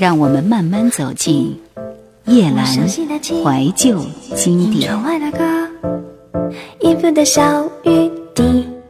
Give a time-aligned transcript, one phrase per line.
[0.00, 1.54] 让我们慢慢走进
[2.24, 4.00] 夜阑怀旧
[4.34, 4.90] 经典。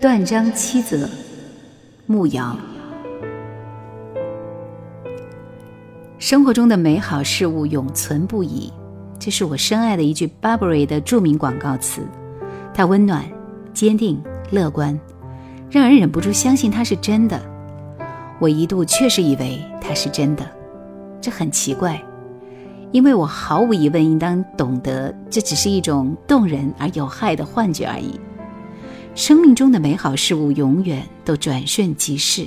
[0.01, 1.09] 断章七则，
[2.07, 2.57] 慕瑶。
[6.21, 8.73] 生活中的美好事物永存不已，
[9.19, 12.03] 这是我深爱的一句 Burberry 的著名广告词。
[12.73, 13.25] 它温暖、
[13.75, 14.23] 坚定、
[14.53, 14.97] 乐观，
[15.69, 17.43] 让人忍不住相信它是真的。
[18.39, 20.60] 我一度确实以为它是真的。
[21.21, 22.03] 这很奇怪，
[22.93, 28.19] 因为我毫无疑问应当懂得，这只是一种动人而有害的幻觉而已。
[29.15, 32.47] 生命中的美好事物永远都转瞬即逝，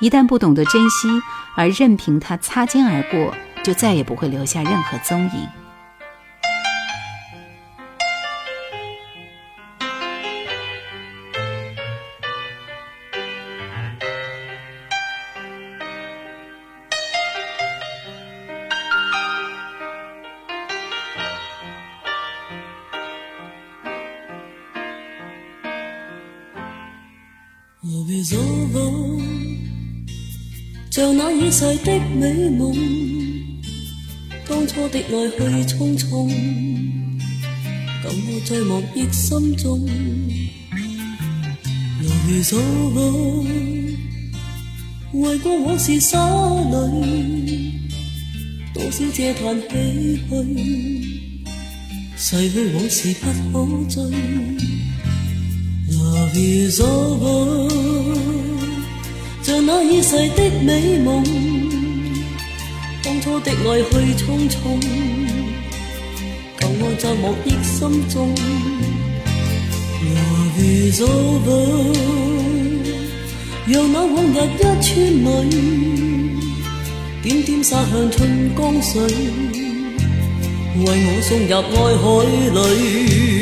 [0.00, 1.08] 一旦不懂得珍惜，
[1.56, 5.61] 而任凭它擦肩而过，就再也不会留下任何踪影。
[30.90, 32.74] 像那已逝的美梦，
[34.48, 36.28] 当初的爱去匆匆，
[38.02, 39.88] 感我在莫忆心中。
[42.02, 42.08] 来
[42.42, 42.56] 走
[42.90, 43.00] 吧，
[45.12, 46.74] 为过往事洒泪，
[48.74, 50.30] 多少嗟叹唏嘘，
[52.16, 53.96] 逝去往事不可追。
[56.34, 57.68] Is over，。
[59.42, 61.24] 像那已逝的美梦，
[63.02, 64.80] 当初的爱去匆匆，
[66.58, 68.34] 旧爱在莫忆心中。
[70.14, 71.48] Love is over，
[73.66, 74.90] 让那往日一串
[75.24, 75.28] 泪，
[77.22, 79.00] 点点洒向春江水，
[80.76, 82.04] 为我送入爱海
[82.54, 83.41] 里。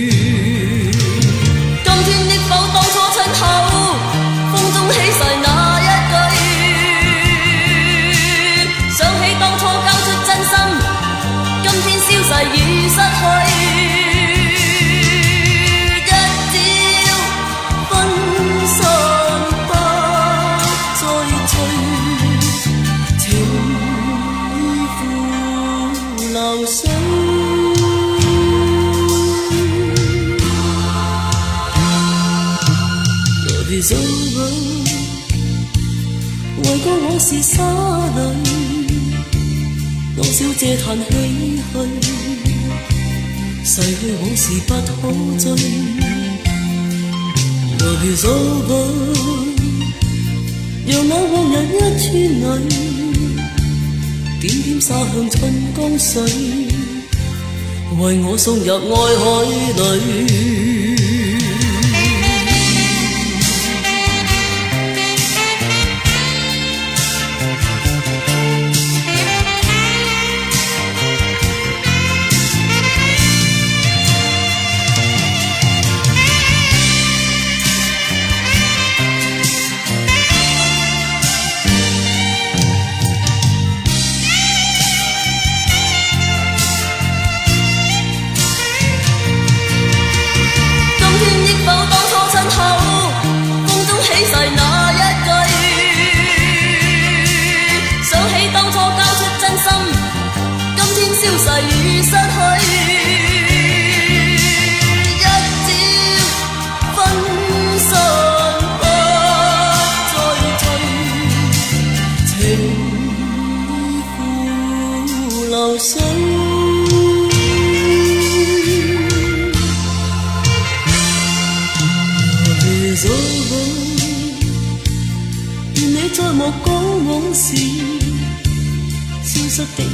[12.33, 13.23] 已失去，
[15.97, 16.13] 一朝
[17.89, 17.91] 分
[18.67, 18.79] 散
[19.67, 19.71] 不
[21.01, 21.03] 再
[21.51, 21.53] 追，
[23.19, 23.23] 情
[24.57, 24.59] 已
[24.97, 24.99] 付
[26.33, 26.37] 流
[26.67, 26.79] 水。
[33.47, 34.39] Love is over，
[36.63, 37.53] 为过往事洒
[38.17, 38.19] 泪，
[40.17, 41.11] 多少嗟叹唏
[41.73, 42.20] 嘘。
[43.73, 44.83] 逝去往事不可
[45.39, 45.45] 追
[47.79, 48.73] ，Love is over，
[50.89, 52.11] 让那往日一串
[52.59, 52.67] 泪，
[54.41, 55.39] 点点洒向春
[55.77, 56.21] 江水，
[58.01, 59.25] 为我送入爱海
[59.77, 60.80] 里。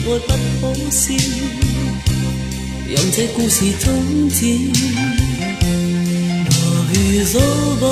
[0.06, 0.30] 的爱
[0.60, 1.14] 不可笑，
[2.88, 4.44] 任这故事终止。
[6.48, 7.84] Love is over，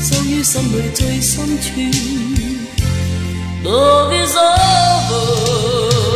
[0.00, 1.64] 收于心里最深处。
[3.64, 6.13] Love is over。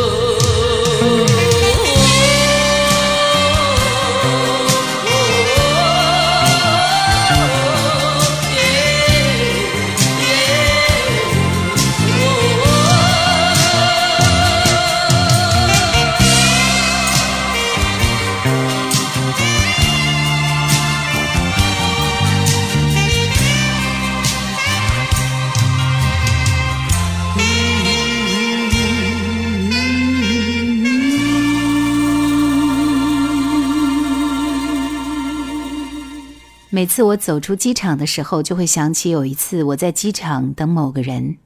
[36.89, 41.37] 次我走出机场的时候，就会想起有一次我在机场等某个人。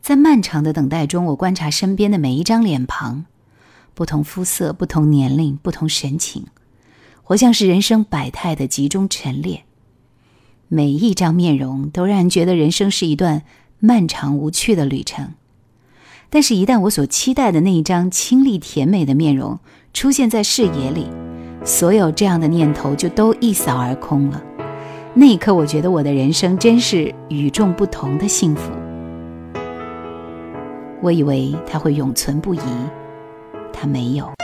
[0.00, 3.26] 在漫长的等待中，我观察身边的每一张脸庞，
[3.94, 6.46] 不同肤色、不同年龄、不同神情，
[7.22, 9.64] 活像是人生百态的集中陈列。
[10.68, 13.42] 每一张面容都让人觉得人生是一段
[13.78, 15.34] 漫长无趣的旅程。
[16.30, 19.58] 但是，一旦我所期待的那一张清丽甜美的面容
[19.92, 21.06] 出现在视野里，
[21.64, 24.42] 所有这样的念头就都一扫而空了。
[25.12, 28.70] 那一刻，我觉得我的人生真是与众不同的幸福。
[31.02, 32.60] 我以为它会永存不移，
[33.72, 34.39] 它没有。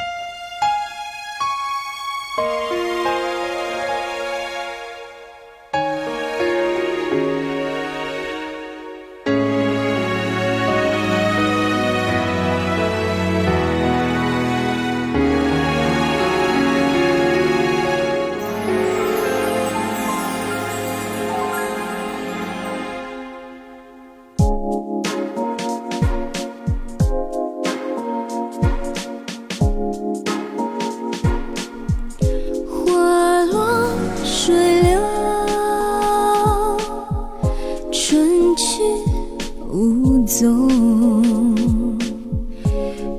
[40.39, 40.69] 足，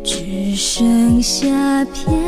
[0.03, 2.26] 只剩下片。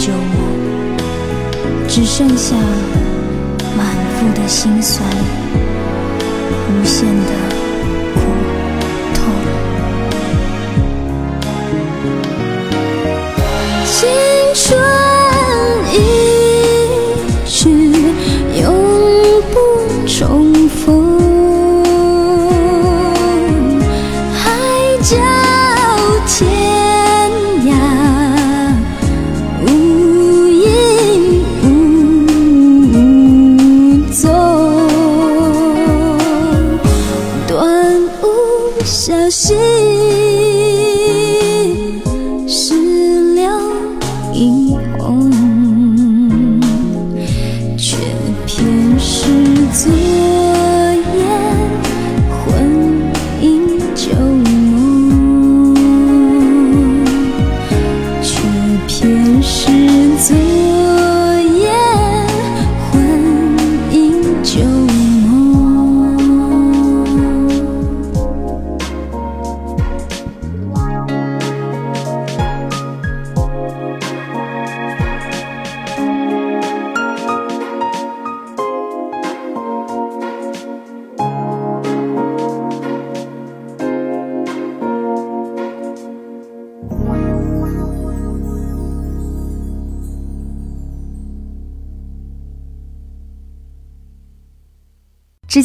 [0.00, 0.96] 救我，
[1.86, 2.56] 只剩下
[3.76, 3.84] 满
[4.16, 5.06] 腹的心酸，
[6.70, 7.59] 无限的。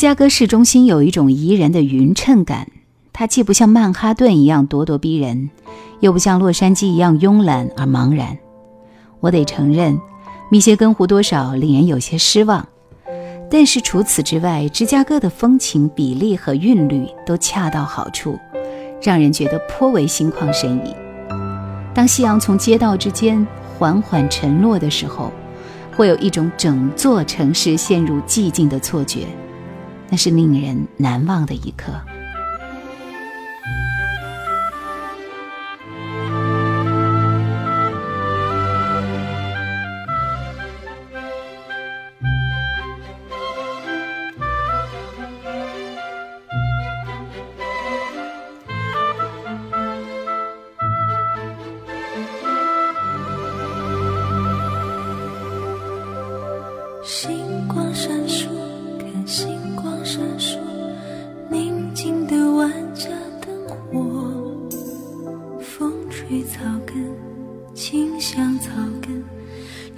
[0.05, 2.67] 芝加哥市中心有一种宜人的匀称感，
[3.11, 5.49] 它既不像曼哈顿一样咄咄逼人，
[5.99, 8.37] 又不像洛杉矶一样慵懒而茫然。
[9.19, 9.99] 我得承认，
[10.51, 12.67] 密歇根湖多少令人有些失望，
[13.49, 18.37] 但是除此之外，芝加哥的风情、比例和韵律都恰到好处，
[19.01, 20.95] 让人觉得颇为心旷神怡。
[21.95, 23.43] 当夕阳从街道之间
[23.79, 25.31] 缓缓沉落的时候，
[25.95, 29.25] 会有一种整座城市陷入寂静的错觉，
[30.09, 31.93] 那是令人难忘的一刻。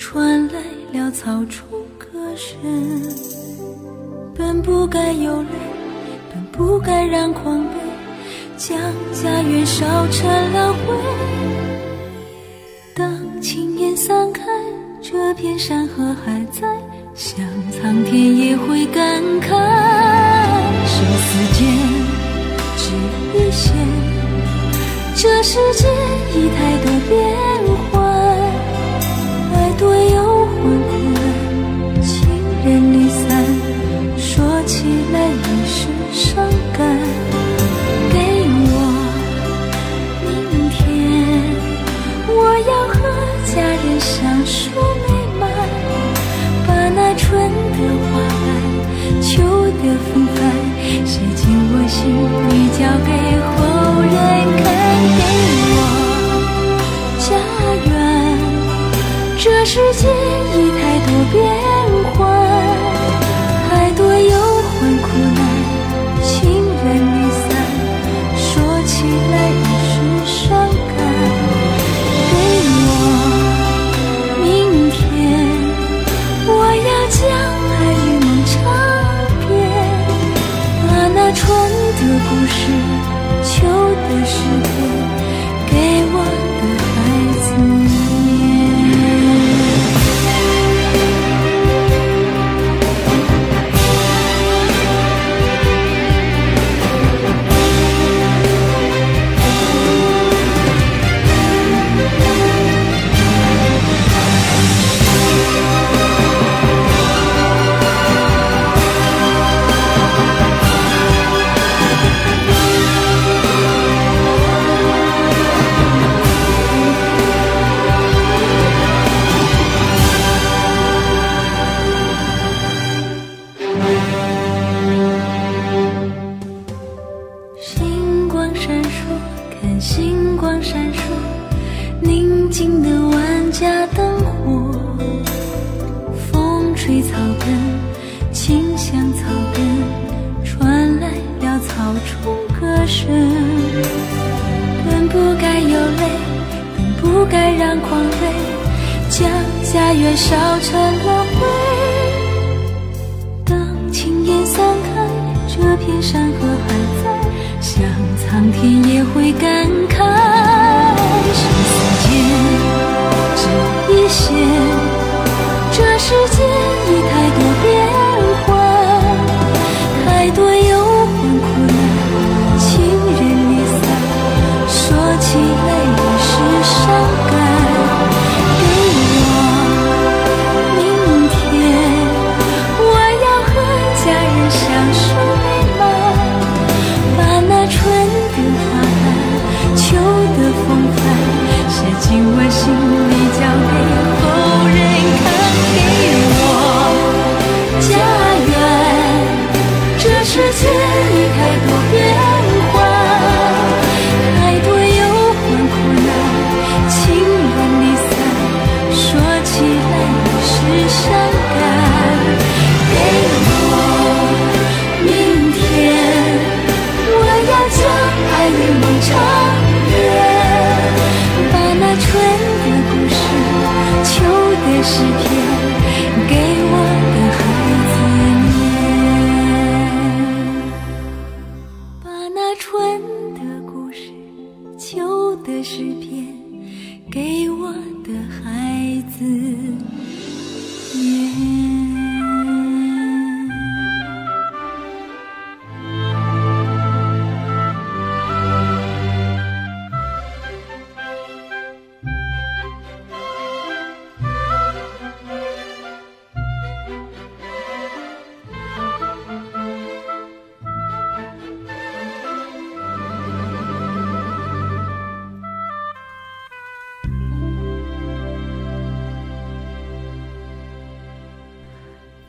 [0.10, 0.62] 传来
[0.94, 2.58] 潦草中歌声。
[4.34, 5.50] 本不该有泪，
[6.34, 7.72] 本不该染狂悲，
[8.56, 8.80] 将
[9.12, 10.96] 家园烧成了灰。
[12.96, 14.44] 当青烟散开，
[15.02, 16.66] 这片山河还在，
[17.14, 19.50] 想苍天也会感慨。
[20.88, 21.68] 生死间
[22.78, 22.94] 只
[23.38, 23.76] 一线，
[25.18, 25.86] 这世界
[26.34, 27.47] 已太多变。
[52.08, 53.07] 心里，交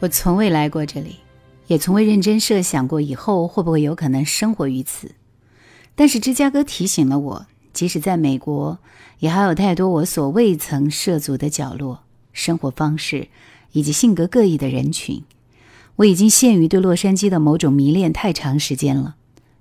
[0.08, 1.16] 我从未来过这里，
[1.66, 5.10] 也从未认真设想过以后会不会有可能生活于此。
[5.94, 8.78] 但是芝加哥提醒了我，即使在美国，
[9.18, 13.28] 也还有太多我所未曾涉足的角落、生活方式
[13.72, 15.22] 以及性格各异的人群。
[15.96, 19.16] 我已经陷于对洛杉矶的某种迷恋太长时间了，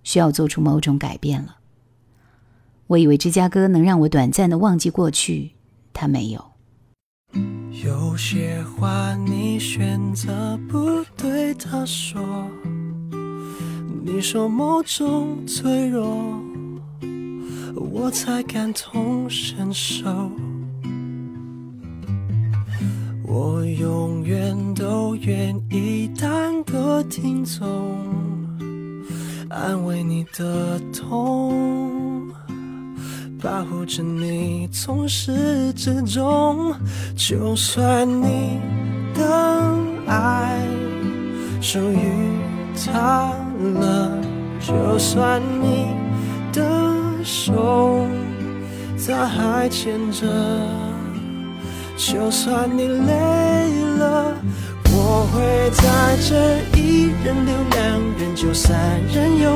[0.05, 1.57] 需要做出某种改变了。
[2.87, 5.51] 我以为芝加哥能让我短暂的忘记过去，
[5.91, 6.51] 它没有。
[7.83, 12.19] 有些话你选择不对他说，
[14.03, 16.41] 你说某种脆弱，
[17.75, 20.31] 我才感同身受。
[23.23, 27.99] 我永远都愿意当个听众，
[29.49, 32.27] 安慰你的痛。
[33.47, 36.75] 保护着你，从始至终。
[37.15, 38.59] 就算你
[39.15, 39.73] 的
[40.05, 40.59] 爱
[41.61, 42.11] 属于
[42.75, 43.31] 他
[43.79, 44.11] 了，
[44.59, 45.87] 就算你
[46.51, 46.61] 的
[47.23, 48.05] 手
[49.07, 50.27] 他还牵着，
[51.95, 53.13] 就算你累
[53.97, 54.33] 了，
[54.91, 56.35] 我会在这
[56.77, 57.79] 一人留两
[58.19, 59.55] 人就三人游。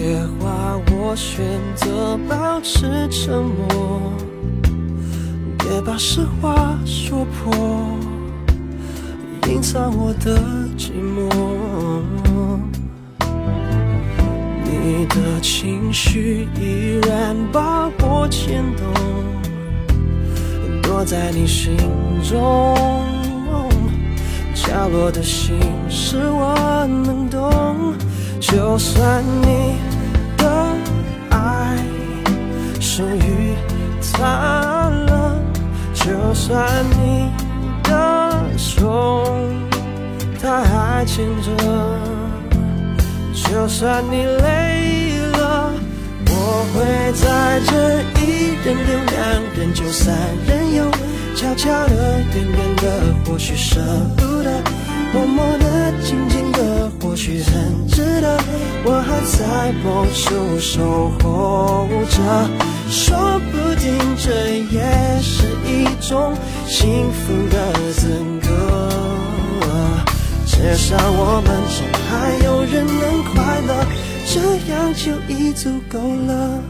[0.00, 4.12] 些话我选择保持沉默，
[5.58, 7.52] 别把实话说破，
[9.48, 10.38] 隐藏我的
[10.78, 11.28] 寂寞。
[14.62, 18.86] 你的情绪依然把我牵动，
[20.80, 21.76] 躲在你心
[22.22, 22.76] 中
[24.54, 25.58] 角落的心
[25.90, 27.94] 事我能懂。
[28.40, 29.76] 就算你
[30.36, 30.46] 的
[31.30, 31.76] 爱
[32.80, 33.54] 属于
[34.12, 35.40] 他了，
[35.92, 37.30] 就算你
[37.82, 39.24] 的手
[40.40, 41.50] 他还牵着，
[43.34, 45.72] 就算你累了，
[46.26, 47.70] 我会在这
[48.20, 49.16] 一人留两
[49.56, 50.90] 人就三人游，
[51.36, 52.84] 悄悄的，远远的，
[53.26, 53.80] 或许舍
[54.16, 54.62] 不得，
[55.12, 58.38] 默默的，静静的，或许很值得。
[58.84, 62.16] 我还在某处守候着，
[62.88, 66.34] 说不定这也是一种
[66.66, 68.08] 幸福的资
[68.42, 68.48] 格。
[70.46, 71.76] 至少我们中
[72.08, 73.86] 还有人能快乐，
[74.26, 74.34] 这
[74.72, 76.60] 样就已足够了。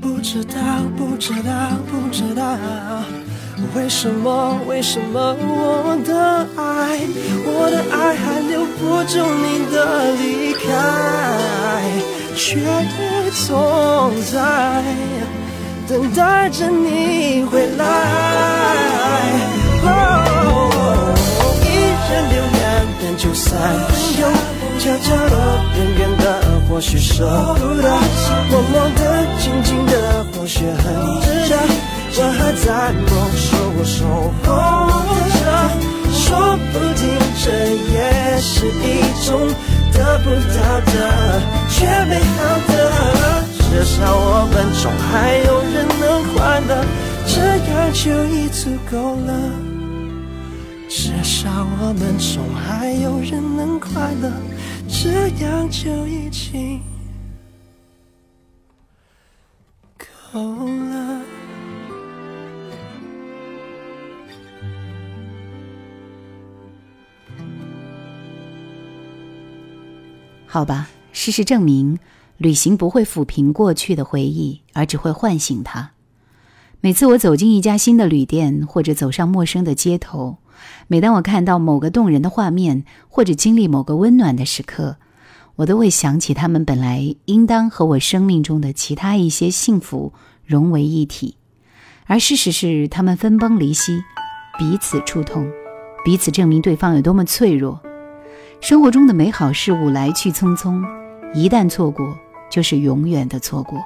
[0.00, 0.54] 不知道，
[0.96, 1.52] 不知道，
[1.90, 2.56] 不知道。
[3.74, 4.58] 为什么？
[4.66, 7.00] 为什么我的爱，
[7.44, 9.76] 我的爱还留不住你的
[10.16, 10.58] 离开，
[12.34, 12.40] 却
[13.46, 14.34] 总在
[15.86, 17.80] 等待着你回来。
[21.62, 21.66] 一
[22.08, 22.60] 人留两
[23.00, 24.22] 人就三人游，
[24.78, 25.36] 悄悄的，
[25.76, 26.24] 远远的，
[26.68, 27.24] 或许舍
[27.58, 27.84] 不得；
[28.50, 29.00] 默默的，
[29.38, 30.84] 静静的，或许很
[31.20, 31.54] 值得。
[32.12, 33.48] 我还在某处
[33.84, 33.96] 守
[34.44, 34.48] 候
[35.40, 35.42] 着，
[36.12, 36.18] 说
[36.70, 37.02] 不定
[37.42, 37.44] 这
[37.92, 37.96] 也
[38.40, 39.28] 是一种
[39.92, 40.94] 得不到的
[41.70, 42.70] 却美好的。
[43.70, 45.08] 至少我们中还
[45.46, 46.02] 有人能
[46.34, 46.70] 快乐，
[47.26, 47.34] 这
[47.70, 49.30] 样就已足够了。
[50.88, 51.48] 至少
[51.80, 54.30] 我们中还有人能快乐，
[54.88, 56.80] 这样就已经
[60.34, 61.20] 够了。
[70.52, 72.00] 好吧，事实证明，
[72.36, 75.92] 旅行不会抚平过去的回忆，而只会唤醒它。
[76.80, 80.38] 每次我走进一家新的旅店，或者走上陌生的街头，
[80.88, 84.96] 每当我看到某个动人的画面，或者经历某个温暖的时刻，
[85.54, 90.12] 我都会想起他们本来应当和我生命中的其他一些幸福
[90.44, 91.36] 融为一体，
[92.06, 94.02] 而事实是，他们分崩离析，
[94.58, 95.48] 彼此触痛，
[96.04, 97.80] 彼此证明对方有多么脆弱。
[98.60, 100.84] 生活中的美好事物来去匆匆，
[101.34, 102.16] 一旦错过，
[102.50, 103.78] 就是永远的错过。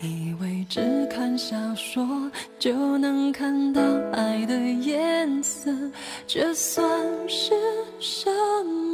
[0.00, 3.80] 以为只看小说就能看到
[4.12, 5.70] 爱的颜色，
[6.26, 6.84] 这算
[7.28, 7.52] 是
[8.00, 8.28] 什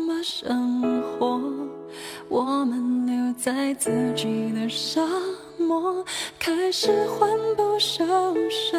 [0.07, 1.41] 么生活？
[2.29, 5.01] 我们留在自己的沙
[5.57, 6.05] 漠，
[6.39, 8.05] 开始魂不守
[8.51, 8.77] 舍，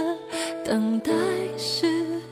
[0.63, 1.11] 等待
[1.57, 2.05] 时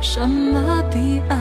[0.00, 1.39] 什么彼岸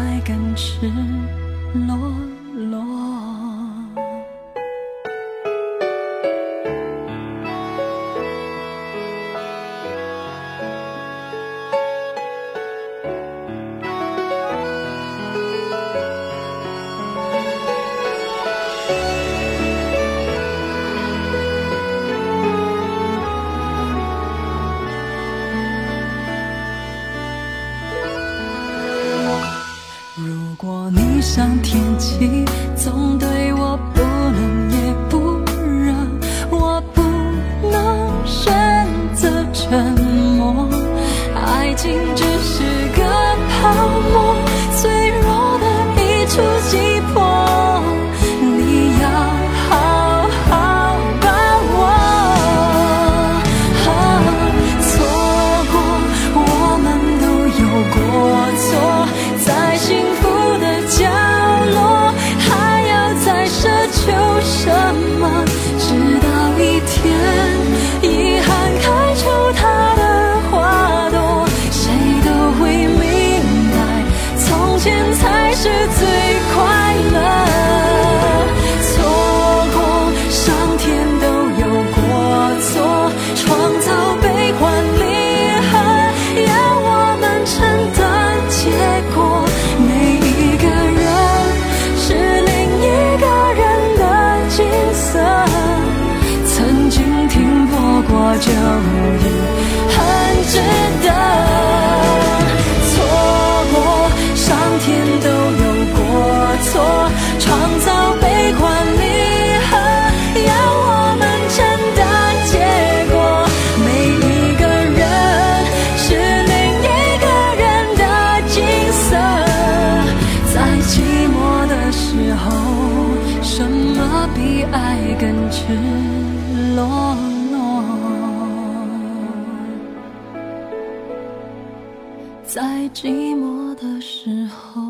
[132.92, 134.82] 寂寞的时候，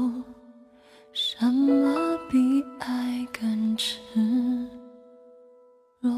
[1.12, 4.00] 什么比爱更赤
[6.00, 6.12] 裸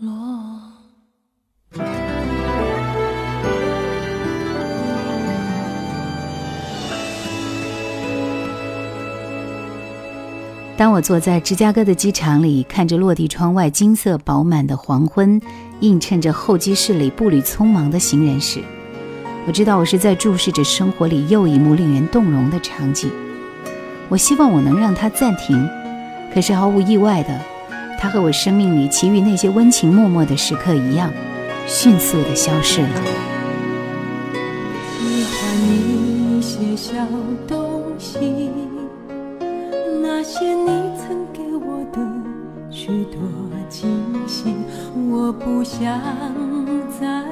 [0.00, 0.12] 裸？
[10.76, 15.40] 当我坐在芝加哥的机场里，看着落地窗外金色饱满的黄昏，
[15.80, 18.62] 映衬着候机室里步履匆忙的行人时，
[19.48, 23.10] 我知道我是在注视着生活里又一幕令人动容的场景。
[24.10, 25.66] 我希望我能让它暂停，
[26.34, 27.40] 可是毫无意外的，
[27.98, 31.10] 它和我生命里其余那些温情脉脉的时刻一样，
[31.66, 32.88] 迅速的消失了。
[34.98, 36.92] 喜欢一些小
[37.46, 38.50] 东西，
[40.02, 41.98] 那些你曾给我的
[42.70, 43.18] 许多
[43.70, 43.88] 惊
[44.26, 44.54] 喜，
[45.10, 45.98] 我不想
[47.00, 47.24] 再。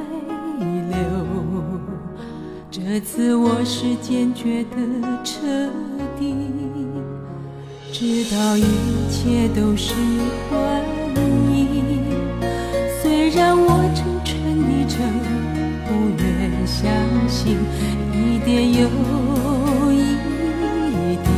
[2.89, 4.77] 这次我是坚决的
[5.25, 5.41] 彻
[6.21, 6.37] 底，
[7.93, 8.63] 直到一
[9.11, 9.93] 切都是
[10.49, 10.81] 幻
[11.53, 12.05] 影。
[13.03, 14.97] 虽然我诚诚地真，
[15.85, 15.89] 不
[16.23, 16.87] 愿相
[17.29, 17.59] 信
[18.13, 18.89] 一点又
[19.93, 20.15] 一
[21.25, 21.29] 滴。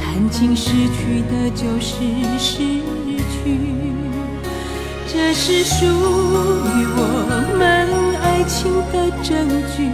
[0.00, 1.96] 看清失去的就是
[2.38, 2.62] 失
[3.28, 3.58] 去，
[5.12, 8.03] 这是属于我们。
[8.34, 9.88] 爱情的证据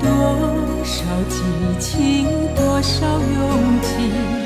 [0.00, 1.38] 多少激
[1.78, 4.41] 情多少勇气。